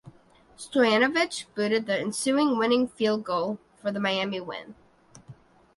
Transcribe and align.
Stoyanovich 0.57 1.45
booted 1.53 1.85
the 1.85 1.95
ensuing 1.95 2.57
winning 2.57 2.87
field 2.87 3.23
goal 3.23 3.59
for 3.79 3.91
the 3.91 3.99
Miami 3.99 4.39
win. 4.39 4.73